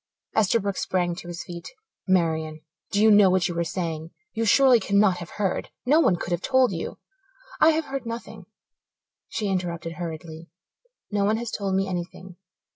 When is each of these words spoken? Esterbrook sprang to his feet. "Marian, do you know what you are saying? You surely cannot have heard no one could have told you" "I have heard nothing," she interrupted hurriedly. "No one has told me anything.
Esterbrook 0.35 0.77
sprang 0.77 1.13
to 1.17 1.27
his 1.27 1.43
feet. 1.43 1.69
"Marian, 2.07 2.61
do 2.91 2.99
you 2.99 3.11
know 3.11 3.29
what 3.29 3.47
you 3.47 3.55
are 3.59 3.63
saying? 3.63 4.09
You 4.33 4.45
surely 4.45 4.79
cannot 4.79 5.17
have 5.17 5.29
heard 5.37 5.69
no 5.85 5.99
one 5.99 6.15
could 6.15 6.31
have 6.31 6.41
told 6.41 6.71
you" 6.71 6.97
"I 7.61 7.69
have 7.73 7.85
heard 7.85 8.07
nothing," 8.07 8.47
she 9.29 9.47
interrupted 9.47 9.91
hurriedly. 9.97 10.49
"No 11.11 11.23
one 11.23 11.37
has 11.37 11.51
told 11.51 11.75
me 11.75 11.87
anything. 11.87 12.37